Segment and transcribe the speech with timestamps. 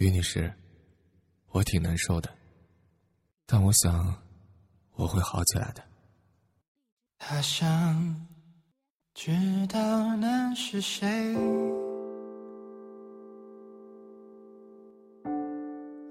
[0.00, 0.50] 于女士，
[1.50, 2.30] 我挺难受的，
[3.44, 4.16] 但我想
[4.94, 5.84] 我会好起来的。
[7.18, 8.26] 他想
[9.12, 9.30] 知
[9.68, 11.06] 道那是谁，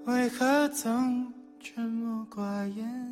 [0.06, 3.10] 为何总沉默寡言？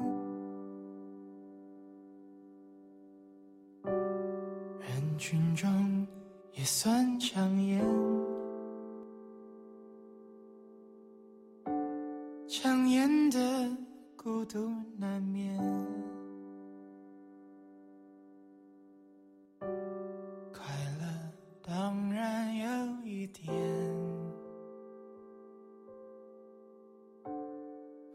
[4.81, 6.07] 人群中
[6.53, 7.85] 也算抢眼。
[12.49, 13.39] 强颜的
[14.17, 15.55] 孤独难免，
[20.51, 20.65] 快
[20.99, 21.07] 乐
[21.63, 23.47] 当然有一点，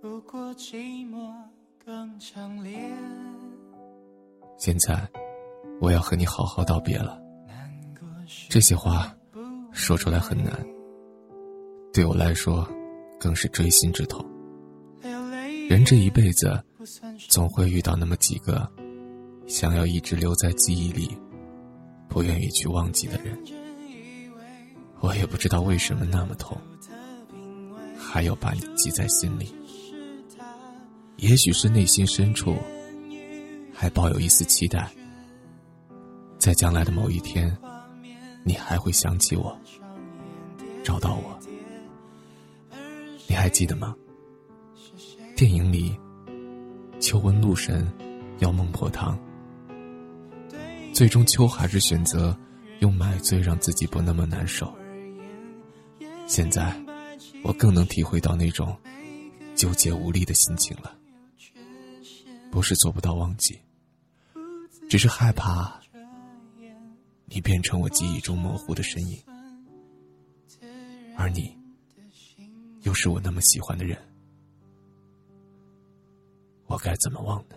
[0.02, 1.32] 不过寂寞
[1.86, 2.92] 更强烈。
[4.58, 5.08] 现在，
[5.80, 7.22] 我要和你好好道别了。
[8.50, 9.16] 这些话
[9.72, 10.52] 说出来很难，
[11.94, 12.68] 对我来说。
[13.24, 14.22] 更是锥心之痛。
[15.70, 16.62] 人这一辈子，
[17.30, 18.70] 总会遇到那么几个，
[19.48, 21.18] 想要一直留在记忆里，
[22.10, 23.42] 不愿意去忘记的人。
[25.00, 26.58] 我也不知道为什么那么痛，
[27.98, 29.56] 还要把你记在心里。
[31.16, 32.58] 也许是内心深处，
[33.74, 34.92] 还抱有一丝期待，
[36.38, 37.58] 在将来的某一天，
[38.44, 39.58] 你还会想起我，
[40.84, 41.40] 找到我。
[43.34, 43.96] 你还记得吗？
[45.36, 46.00] 电影里，
[47.00, 47.92] 秋问陆神
[48.38, 49.20] 要孟婆汤，
[50.94, 52.38] 最终秋还是选择
[52.78, 54.72] 用买醉让自己不那么难受。
[56.28, 56.80] 现在，
[57.44, 58.78] 我更能体会到那种
[59.56, 60.96] 纠结无力的心情了。
[62.52, 63.60] 不是做不到忘记，
[64.88, 65.82] 只是害怕
[67.26, 69.20] 你变成我记忆中模糊的身影，
[71.18, 71.52] 而你。
[72.84, 73.98] 又是我那么喜欢的人，
[76.68, 77.56] 我该怎么忘呢？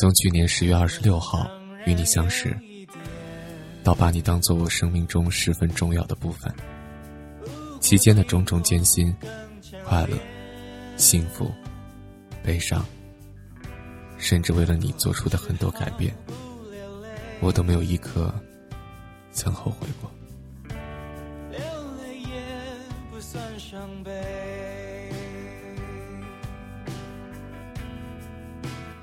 [0.00, 1.46] 从去年十月二十六号
[1.84, 2.58] 与你相识，
[3.84, 6.50] 到把你当做我生命中十分重要的部分，
[7.82, 9.14] 期间的种种艰辛、
[9.84, 10.16] 快乐、
[10.96, 11.52] 幸福、
[12.42, 12.82] 悲伤，
[14.16, 16.14] 甚至为了你做出的很多改变，
[17.40, 18.34] 我都没有一刻
[19.32, 20.10] 曾后悔过。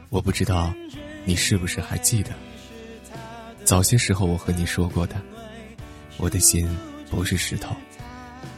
[0.09, 0.73] 我不知道。
[1.27, 2.31] 你是不是还记得，
[3.65, 5.21] 早些时候我和你说过的，
[6.15, 6.65] 我的心
[7.11, 7.75] 不是石头，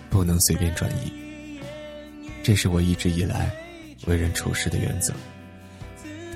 [0.07, 1.11] 不能随便转移。
[2.43, 3.51] 这是我一直以来
[4.05, 5.11] 为人处事的原则。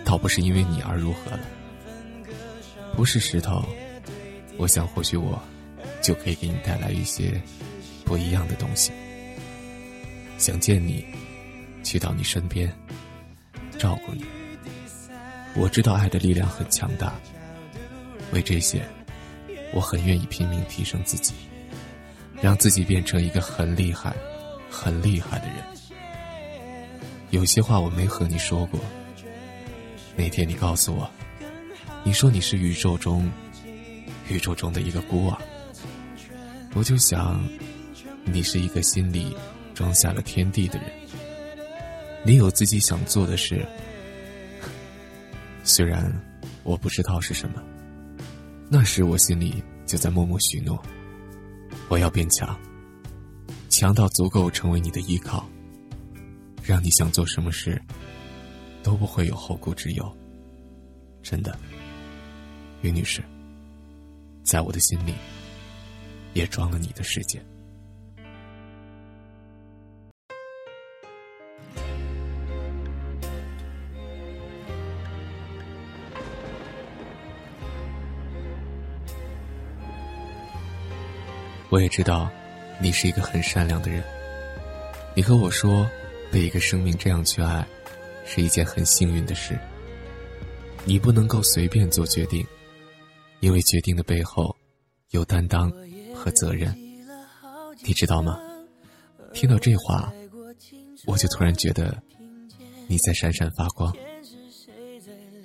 [0.04, 1.40] 倒不是因为你而如何了，
[2.96, 3.64] 不是石头，
[4.58, 5.40] 我想或许我
[6.02, 7.40] 就可以给你带来一些
[8.04, 8.92] 不一样的东西。
[10.40, 11.06] 想见你，
[11.84, 12.68] 去到你身边，
[13.78, 14.26] 照顾你。
[15.56, 17.14] 我知道爱的力量很强大，
[18.32, 18.84] 为这些，
[19.72, 21.34] 我很愿意拼命提升自己，
[22.42, 24.16] 让自己变成一个很厉害、
[24.70, 25.58] 很厉害的人。
[27.30, 28.80] 有些话我没和你说过。
[30.16, 31.10] 那天你告诉我，
[32.04, 33.32] 你说你是宇宙中、
[34.30, 35.38] 宇宙中的一个孤儿，
[36.74, 37.44] 我就想，
[38.26, 39.36] 你是一个心里
[39.76, 40.88] 装下了天地的人，
[42.24, 43.64] 你有自己想做的事。
[45.64, 46.14] 虽然
[46.64, 47.64] 我不知道是什么，
[48.70, 50.82] 那时我心里就在默默许诺：
[51.88, 52.60] 我要变强，
[53.70, 55.50] 强到足够成为你的依靠，
[56.62, 57.82] 让你想做什么事
[58.84, 60.18] 都不会有后顾之忧。
[61.22, 61.58] 真的，
[62.82, 63.24] 于女士，
[64.44, 65.14] 在我的心里
[66.34, 67.42] 也装了你的世界。
[81.74, 82.30] 我也知道，
[82.80, 84.04] 你是一个很善良的人。
[85.16, 85.90] 你和我说，
[86.32, 87.68] 被一个生命这样去爱，
[88.24, 89.58] 是一件很幸运的事。
[90.86, 92.46] 你不能够随便做决定，
[93.40, 94.56] 因为决定的背后，
[95.10, 95.74] 有担当
[96.14, 96.72] 和责任。
[97.84, 98.40] 你知道吗？
[99.34, 100.14] 听到这话，
[101.08, 102.00] 我就突然觉得
[102.86, 103.92] 你在闪闪发光。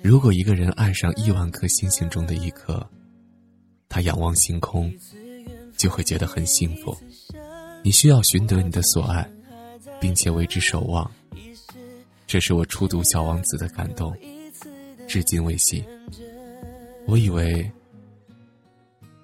[0.03, 2.87] 如果一个人爱上亿万颗星星中的一颗，
[3.89, 4.93] 他仰望星空，
[5.79, 6.95] 就会觉得很幸福。
[7.81, 9.27] 你需要寻得你的所爱，
[9.99, 11.09] 并且为之守望。
[12.27, 14.13] 这是我初读《小王子》的感动，
[15.07, 15.83] 至今未息。
[17.07, 17.71] 我以为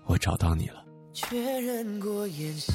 [0.06, 0.82] 我找到你了。
[1.14, 2.74] 确认过眼神，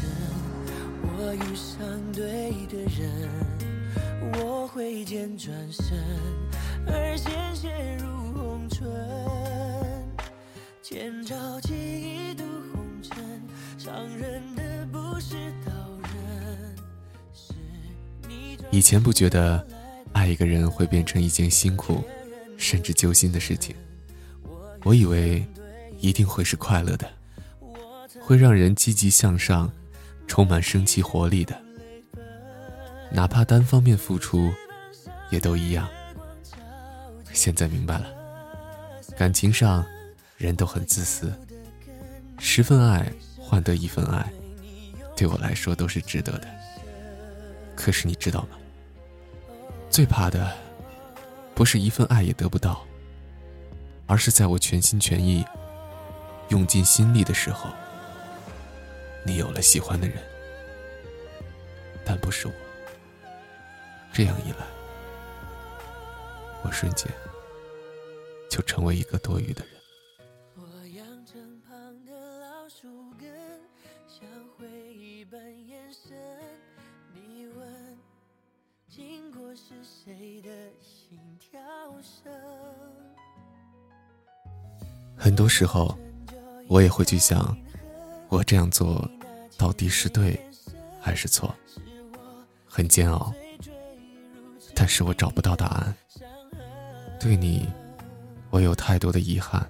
[1.02, 3.10] 我遇上对的人，
[4.34, 5.98] 我挥剑转身，
[6.86, 8.86] 而鲜血如红唇。
[10.82, 11.60] 千朝
[13.90, 15.34] 伤人的不是
[18.70, 19.66] 以前不觉得
[20.12, 22.04] 爱一个人会变成一件辛苦，
[22.56, 23.74] 甚至揪心的事情。
[24.84, 25.44] 我以为
[25.98, 27.10] 一定会是快乐的，
[28.20, 29.68] 会让人积极向上、
[30.28, 31.60] 充满生气活力的。
[33.10, 34.52] 哪怕单方面付出，
[35.30, 35.88] 也都一样。
[37.32, 38.06] 现在明白了，
[39.16, 39.84] 感情上
[40.36, 41.32] 人都很自私，
[42.38, 43.12] 十份爱
[43.50, 44.32] 换得一份爱，
[45.16, 46.46] 对我来说都是值得的。
[47.74, 48.56] 可是你知道吗？
[49.90, 50.56] 最怕的
[51.52, 52.86] 不是一份爱也得不到。
[54.06, 55.44] 而是在我全心全意、
[56.48, 57.70] 用尽心力的时候，
[59.24, 60.16] 你有了喜欢的人，
[62.04, 62.52] 但不是我。
[64.12, 64.66] 这样一来，
[66.62, 67.06] 我瞬间
[68.48, 69.79] 就成为一个多余的人。
[85.60, 85.94] 时候，
[86.68, 87.54] 我也会去想，
[88.30, 89.06] 我这样做
[89.58, 90.40] 到底是对
[90.98, 91.54] 还是错？
[92.66, 93.30] 很煎熬，
[94.74, 95.94] 但是我找不到答案。
[97.20, 97.68] 对你，
[98.48, 99.68] 我有太多的遗憾，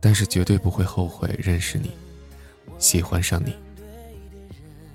[0.00, 1.90] 但是绝对不会后悔认识你，
[2.78, 3.54] 喜欢上你。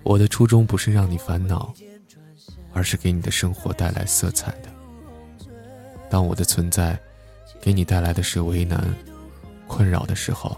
[0.02, 1.72] 我的初衷不是让你烦恼，
[2.74, 4.70] 而是给你的生活带来色彩的。
[6.10, 7.00] 当我的存在
[7.62, 8.84] 给你带来的是为难。
[9.76, 10.58] 困扰的时候，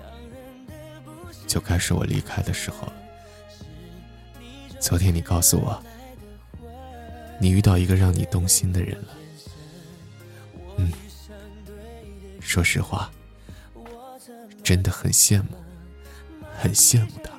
[1.48, 2.94] 就该是我离开的时候了。
[4.80, 5.84] 昨天你告诉我，
[7.42, 9.18] 你遇到一个让你动心的人了。
[10.78, 10.92] 嗯，
[12.40, 13.12] 说实话，
[14.64, 15.58] 真的很羡慕，
[16.56, 17.32] 很羡慕他，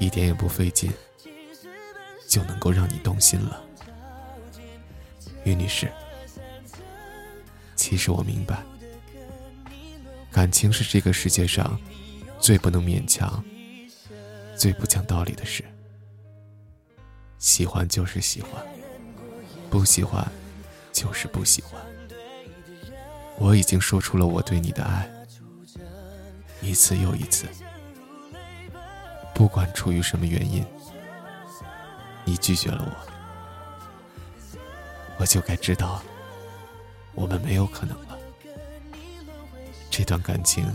[0.00, 0.90] 一点也不费劲，
[2.26, 3.62] 就能够让你动心了。
[5.44, 5.92] 于女士，
[7.76, 8.64] 其实我明白。
[10.34, 11.78] 感情是这个世界上
[12.40, 13.44] 最不能勉强、
[14.56, 15.64] 最不讲道理的事。
[17.38, 18.60] 喜欢就是喜欢，
[19.70, 20.26] 不喜欢
[20.92, 21.80] 就是不喜欢。
[23.38, 25.08] 我已经说出了我对你的爱，
[26.60, 27.46] 一次又一次。
[29.32, 30.66] 不管出于什么原因，
[32.24, 34.58] 你拒绝了我，
[35.18, 36.02] 我就该知道，
[37.14, 38.13] 我们没有可能了。
[39.96, 40.66] 这段感情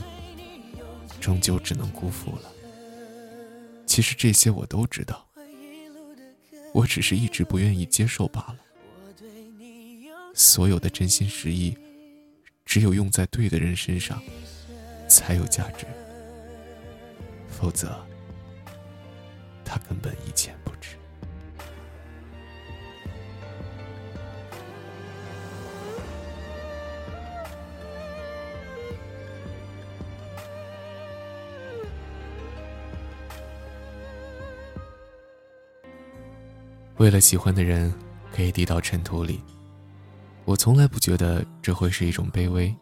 [1.19, 2.43] 终究只能辜负了。
[3.85, 5.27] 其实这些我都知道，
[6.73, 8.55] 我只是一直不愿意接受罢了。
[10.33, 11.77] 所有的真心实意，
[12.63, 14.23] 只有用在对的人身上
[15.09, 15.85] 才有价值，
[17.49, 18.01] 否则，
[19.65, 20.68] 他根本一钱不
[36.99, 37.93] 为了喜欢的人，
[38.35, 39.39] 可以低到尘土里。
[40.43, 42.75] 我从来不觉得这会是一种卑微，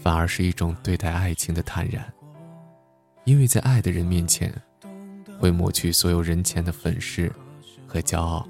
[0.00, 2.12] 反而是一种对待爱情的坦然。
[3.24, 4.54] 因为在爱的人面前，
[5.36, 7.30] 会抹去所有人前的粉饰
[7.88, 8.48] 和骄傲，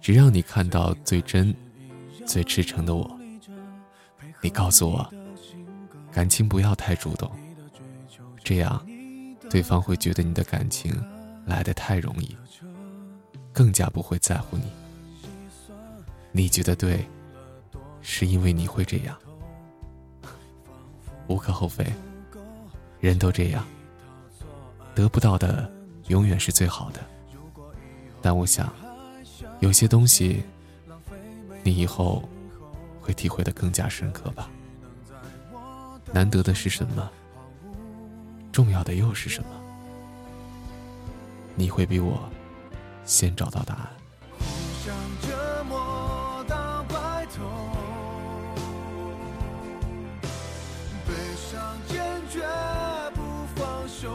[0.00, 1.52] 只让你看到最真、
[2.24, 3.10] 最赤诚的我。
[4.40, 5.12] 你告诉我，
[6.12, 7.28] 感情不要太主动，
[8.44, 8.86] 这样，
[9.50, 10.94] 对方会觉得你的感情
[11.44, 12.36] 来得太容易。
[13.58, 14.70] 更加不会在乎你。
[16.30, 17.04] 你觉得对，
[18.02, 19.18] 是因为你会这样，
[21.26, 21.84] 无可厚非。
[23.00, 23.66] 人都这样，
[24.94, 25.68] 得不到的
[26.06, 27.00] 永远是最好的。
[28.22, 28.72] 但我想，
[29.58, 30.44] 有些东西，
[31.64, 32.28] 你以后
[33.00, 34.48] 会体会的更加深刻吧。
[36.12, 37.10] 难得的是什么？
[38.52, 39.48] 重要的又是什么？
[41.56, 42.30] 你会比我。
[43.08, 43.88] 先找到答案。
[44.84, 47.42] 相折磨到白头，
[51.06, 51.14] 悲
[51.50, 52.46] 伤坚决
[53.14, 53.22] 不
[53.56, 54.12] 放手，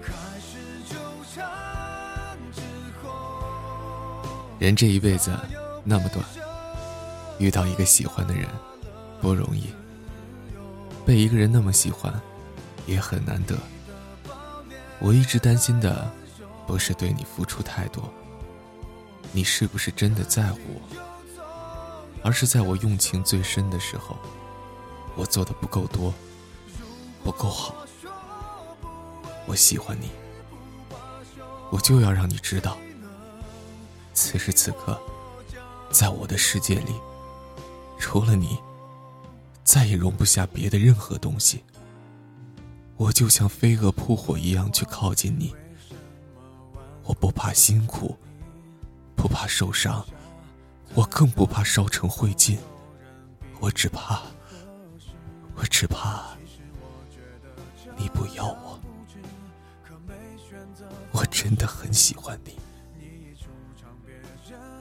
[0.00, 0.58] 开始
[0.88, 0.96] 纠
[1.34, 2.60] 缠之
[3.02, 3.10] 后，
[4.60, 5.36] 人这一辈子
[5.82, 6.24] 那么短，
[7.38, 8.48] 遇到一个喜欢的人
[9.20, 9.74] 不容易，
[11.04, 12.14] 被一个人那么喜欢
[12.86, 13.56] 也很难得。
[15.04, 16.08] 我一直担心的，
[16.64, 18.08] 不是对你付出太多，
[19.32, 21.42] 你是不是真的在乎我，
[22.22, 24.16] 而是在我用情最深的时候，
[25.16, 26.14] 我做的不够多，
[27.24, 27.74] 不够好。
[29.44, 30.08] 我喜欢你，
[31.70, 32.78] 我就要让你知道，
[34.14, 34.96] 此时此刻，
[35.90, 36.94] 在我的世界里，
[37.98, 38.56] 除了你，
[39.64, 41.64] 再也容不下别的任何东西。
[42.96, 45.54] 我就像飞蛾扑火一样去靠近你，
[47.04, 48.16] 我不怕辛苦，
[49.16, 50.04] 不怕受伤，
[50.94, 52.58] 我更不怕烧成灰烬，
[53.60, 54.22] 我只怕，
[55.56, 56.36] 我只怕
[57.96, 58.78] 你不要我。
[61.10, 62.56] 我真的很喜欢你，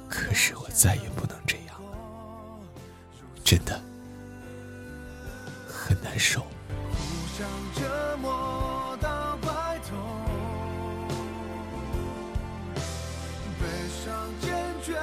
[0.07, 1.81] 可是我再也不能这样，
[3.43, 3.81] 真的
[5.67, 6.45] 很难受。
[7.41, 9.97] 想折磨到白头，
[13.59, 14.93] 悲伤坚决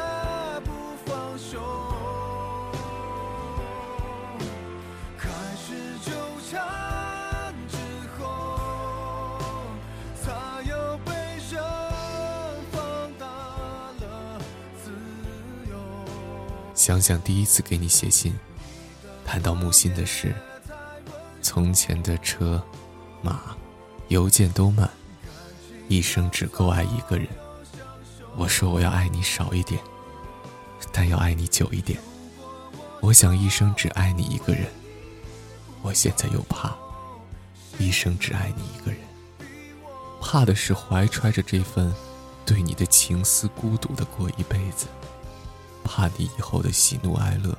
[0.64, 0.70] 不
[1.04, 1.58] 放手，
[5.18, 6.12] 开始纠
[6.48, 7.76] 缠之
[8.16, 8.22] 后，
[10.22, 10.30] 才
[10.62, 11.12] 有被
[11.50, 11.60] 人
[12.70, 12.78] 放
[13.18, 14.40] 大了
[14.84, 14.92] 自
[15.68, 15.76] 由。
[16.72, 18.38] 想想第一次给你写信，
[19.24, 20.32] 谈到木心的事。
[21.48, 22.62] 从前的车
[23.22, 23.56] 马
[24.08, 24.86] 邮件都慢，
[25.88, 27.26] 一生只够爱一个人。
[28.36, 29.80] 我说我要爱你少一点，
[30.92, 31.98] 但要爱你久一点。
[33.00, 34.66] 我想一生只爱你一个人，
[35.80, 36.76] 我现在又怕
[37.78, 39.00] 一生只爱你一个人。
[40.20, 41.90] 怕的是怀揣着这份
[42.44, 44.86] 对你的情思，孤独的过一辈子。
[45.82, 47.56] 怕你以后的喜怒哀乐，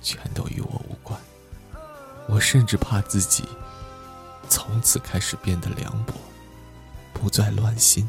[0.00, 1.20] 全都与我无关。
[2.28, 3.44] 我甚至怕自己
[4.48, 6.12] 从此开始变得凉薄，
[7.12, 8.08] 不再乱心，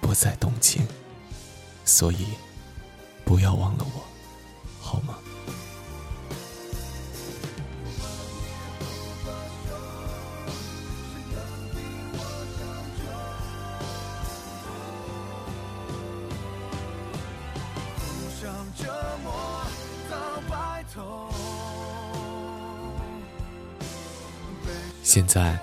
[0.00, 0.86] 不再动情，
[1.84, 2.26] 所以
[3.24, 4.04] 不要忘了我，
[25.12, 25.58] 现在，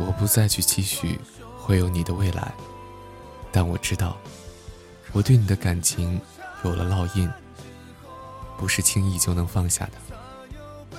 [0.00, 1.16] 我不再去期许
[1.60, 2.52] 会有你的未来，
[3.52, 4.16] 但我知道，
[5.12, 6.20] 我对你的感情
[6.64, 7.30] 有了烙印，
[8.58, 10.98] 不是轻易就能放下的。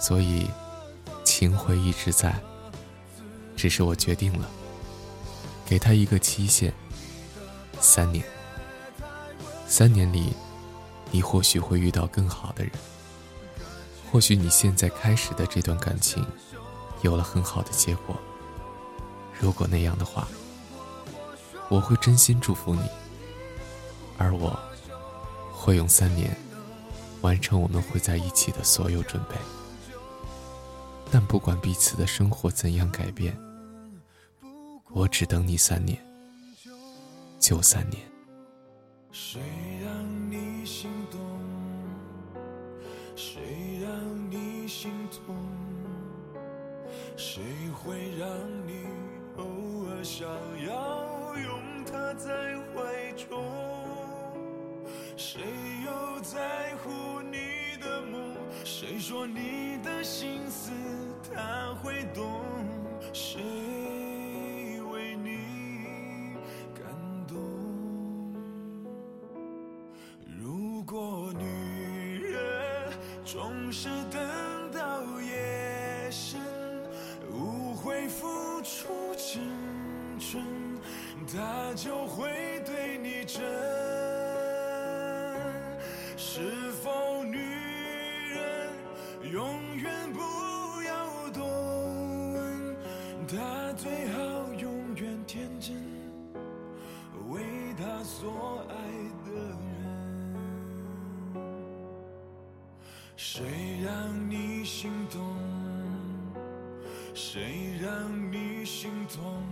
[0.00, 0.50] 所以，
[1.22, 2.34] 情会一直在，
[3.56, 4.50] 只是我决定了，
[5.64, 6.74] 给他一个期限，
[7.78, 8.24] 三年。
[9.68, 10.32] 三年里，
[11.12, 12.72] 你或许会遇到更好的人，
[14.10, 16.26] 或许你现在开始的这段感情。
[17.02, 18.16] 有了很好的结果。
[19.40, 20.26] 如果那样的话，
[21.68, 22.82] 我会真心祝福你，
[24.16, 24.58] 而我
[25.52, 26.36] 会用三年
[27.20, 29.36] 完成我们会在一起的所有准备。
[31.10, 33.38] 但不管彼此的生活怎样改变，
[34.90, 35.98] 我只等你三年，
[37.38, 38.02] 就三年。
[39.12, 39.40] 谁
[39.84, 40.17] 让
[55.18, 55.40] 谁
[55.84, 58.36] 又在乎你的梦？
[58.64, 60.70] 谁说你的心思
[61.34, 62.40] 他会懂？
[63.12, 63.40] 谁
[64.92, 66.36] 为你
[66.72, 66.84] 感
[67.26, 67.36] 动？
[70.40, 72.92] 如果女人
[73.24, 76.40] 总是等到夜深，
[77.32, 79.42] 无悔付出青
[80.20, 80.40] 春。
[81.26, 83.77] 他就会对你真。
[86.38, 88.70] 是否女人
[89.32, 90.20] 永远不
[90.84, 91.42] 要多
[92.32, 92.76] 问？
[93.26, 94.20] 她最好
[94.54, 95.74] 永远天真，
[97.28, 97.42] 为
[97.76, 98.74] 她所爱
[99.26, 99.58] 的人。
[103.16, 105.20] 谁让你心动？
[107.14, 109.42] 谁让你心痛？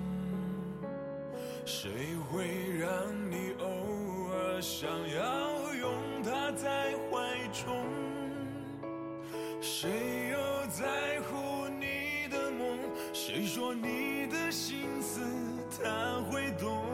[1.65, 2.47] 谁会
[2.79, 2.89] 让
[3.29, 5.46] 你偶尔想要
[9.69, 12.79] 谁又在乎你的梦？
[13.13, 15.21] 谁说你的心思
[15.83, 16.87] 他会懂？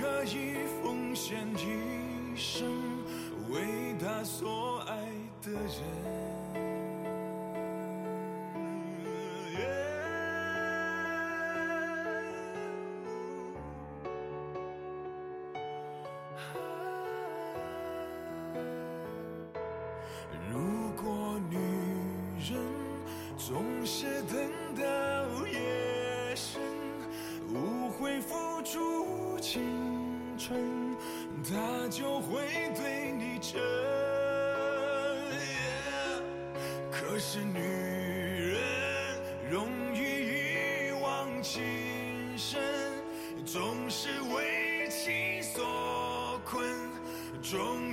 [0.00, 2.68] 可以奉献一生
[3.50, 4.94] 为他所爱
[5.42, 5.58] 的人。
[20.52, 21.56] 如果女
[22.38, 22.56] 人
[23.36, 24.38] 总是等
[24.76, 26.62] 到夜深，
[27.48, 28.97] 无悔付出
[29.40, 29.62] 青
[30.36, 30.96] 春，
[31.44, 32.42] 他就会
[32.74, 33.60] 对你真。
[36.90, 38.60] 可是女人
[39.50, 41.62] 容易一往情
[42.36, 42.60] 深，
[43.44, 46.64] 总是为情所困，
[47.42, 47.87] 终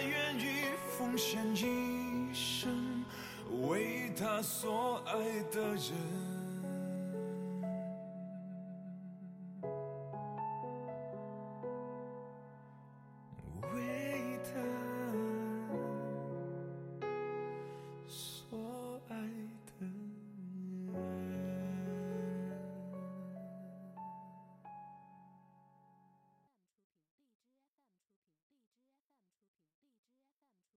[0.00, 0.64] 愿意
[0.96, 3.04] 奉献一生
[3.68, 5.14] 为他所爱
[5.52, 6.35] 的人。